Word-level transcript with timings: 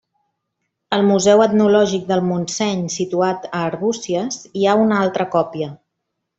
Al 0.95 1.03
museu 1.09 1.43
Etnològic 1.45 2.07
del 2.13 2.23
Montseny, 2.31 2.83
situat 2.95 3.47
a 3.51 3.63
Arbúcies, 3.69 4.43
hi 4.59 4.67
ha 4.73 4.77
una 4.89 4.99
altra 5.07 5.33
còpia. 5.39 5.73